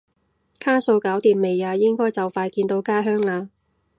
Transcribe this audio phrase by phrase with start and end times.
[0.59, 1.75] 卡數搞掂未啊？
[1.75, 3.51] 應該就快見到家鄉啦？